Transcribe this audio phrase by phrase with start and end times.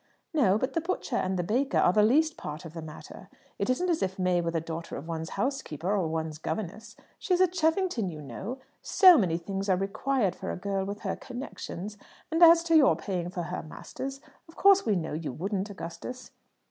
[0.33, 3.29] "No; but the butcher and the baker are the least part of the matter.
[3.59, 6.95] It isn't as if May were the daughter of one's housekeeper or one's governess.
[7.19, 8.57] She is a Cheffington, you know.
[8.81, 11.99] So many things are required for a girl with her connections;
[12.31, 16.31] and as to your paying for her masters, of course we know you wouldn't, Augustus."